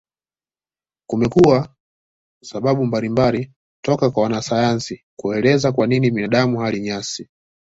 [1.07, 1.75] Kumekuwa
[2.43, 3.51] sababu mbalimbali
[3.83, 7.29] toka kwa wanasayansi kuelezea kwa nini binadamu hali nyasi.